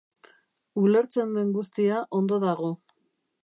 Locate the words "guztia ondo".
1.59-2.41